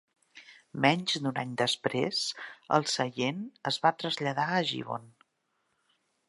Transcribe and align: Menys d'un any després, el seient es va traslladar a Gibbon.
Menys 0.85 1.17
d'un 1.25 1.35
any 1.41 1.51
després, 1.61 2.21
el 2.79 2.87
seient 2.95 3.45
es 3.73 3.79
va 3.85 3.93
traslladar 4.01 4.49
a 4.57 4.65
Gibbon. 4.71 5.07